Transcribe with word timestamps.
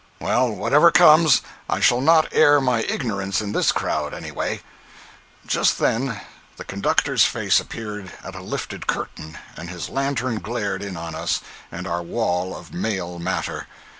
Well, 0.19 0.51
whatever 0.55 0.89
comes, 0.89 1.43
I 1.69 1.79
shall 1.79 2.01
not 2.01 2.29
air 2.33 2.59
my 2.59 2.81
ignorance 2.81 3.39
in 3.39 3.51
this 3.51 3.71
crowd, 3.71 4.15
anyway." 4.15 4.61
Just 5.45 5.77
then 5.77 6.19
the 6.57 6.63
conductor's 6.63 7.23
face 7.25 7.59
appeared 7.59 8.11
at 8.23 8.33
a 8.33 8.41
lifted 8.41 8.87
curtain, 8.87 9.37
and 9.55 9.69
his 9.69 9.89
lantern 9.89 10.39
glared 10.39 10.81
in 10.81 10.97
on 10.97 11.13
us 11.13 11.41
and 11.71 11.85
our 11.85 12.01
wall 12.01 12.57
of 12.57 12.73
mail 12.73 13.19
matter. 13.19 13.67